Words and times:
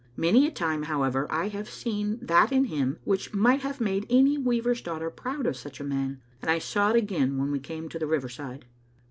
Many 0.17 0.47
a 0.47 0.51
time, 0.51 0.81
however, 0.81 1.27
I 1.31 1.49
have 1.49 1.69
seen 1.69 2.17
that 2.23 2.51
in 2.51 2.63
him 2.65 2.97
which 3.03 3.35
might 3.35 3.61
have 3.61 3.79
made 3.79 4.07
any 4.09 4.35
weaver's 4.35 4.81
daughter 4.81 5.11
proud 5.11 5.45
of 5.45 5.55
such 5.55 5.79
a 5.79 5.83
man, 5.83 6.23
and 6.41 6.49
I 6.49 6.57
saw 6.57 6.89
it 6.89 6.95
again 6.95 7.37
when 7.37 7.51
we 7.51 7.59
came 7.59 7.87
to 7.89 7.99
the 7.99 8.07
river 8.07 8.27
side. 8.29 8.65